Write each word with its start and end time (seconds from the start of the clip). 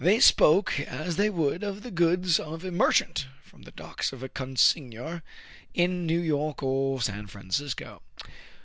They 0.03 0.19
spoke 0.19 0.79
as 0.79 1.17
they 1.17 1.29
would 1.29 1.61
of 1.63 1.83
the 1.83 1.91
goods 1.91 2.39
of 2.39 2.65
a 2.65 2.71
merchant 2.71 3.27
from 3.43 3.61
the 3.61 3.71
docks 3.71 4.11
of 4.11 4.23
a 4.23 4.29
consignor 4.29 5.21
in 5.75 6.07
New 6.07 6.19
York 6.21 6.63
or 6.63 6.99
San 7.03 7.27
Francisco. 7.27 8.01